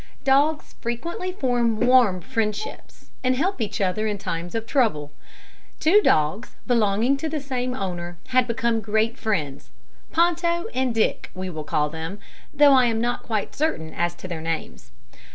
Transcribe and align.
Dogs 0.23 0.73
frequently 0.81 1.31
form 1.31 1.79
warm 1.79 2.21
friendships, 2.21 3.11
and 3.23 3.35
help 3.35 3.61
each 3.61 3.79
other 3.79 4.07
in 4.07 4.17
time 4.17 4.49
of 4.55 4.65
trouble. 4.65 5.11
Two 5.79 6.01
dogs 6.01 6.55
belonging 6.65 7.17
to 7.17 7.29
the 7.29 7.39
same 7.39 7.75
owner 7.75 8.17
had 8.29 8.47
become 8.47 8.81
great 8.81 9.15
friends. 9.15 9.69
Ponto 10.11 10.65
and 10.73 10.95
Dick, 10.95 11.29
we 11.35 11.51
will 11.51 11.63
call 11.63 11.87
them, 11.91 12.17
though 12.51 12.73
I 12.73 12.85
am 12.85 12.99
not 12.99 13.21
quite 13.21 13.53
certain 13.53 13.93
as 13.93 14.15
to 14.15 14.27
their 14.27 14.41
names. 14.41 14.89